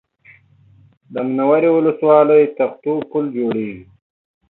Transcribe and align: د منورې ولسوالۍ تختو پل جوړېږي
د 1.13 1.15
منورې 1.27 1.69
ولسوالۍ 1.77 2.43
تختو 2.57 2.93
پل 3.09 3.25
جوړېږي 3.37 3.83